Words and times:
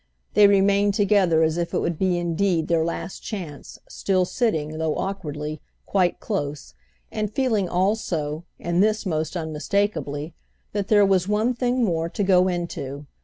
They 0.33 0.47
remained 0.47 0.95
together 0.95 1.43
as 1.43 1.57
if 1.57 1.75
it 1.75 1.77
would 1.79 1.99
be 1.99 2.17
indeed 2.17 2.67
their 2.67 2.83
last 2.83 3.19
chance, 3.19 3.77
still 3.87 4.25
sitting, 4.25 4.79
though 4.79 4.95
awkwardly, 4.95 5.61
quite 5.85 6.19
close, 6.19 6.73
and 7.11 7.31
feeling 7.31 7.69
also—and 7.69 8.81
this 8.81 9.05
most 9.05 9.37
unmistakeably—that 9.37 10.87
there 10.87 11.05
was 11.05 11.27
one 11.27 11.53
thing 11.53 11.83
more 11.85 12.09
to 12.09 12.23
go 12.23 12.47
into. 12.47 13.05